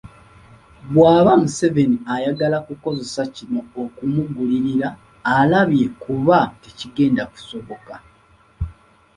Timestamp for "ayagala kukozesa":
2.13-3.21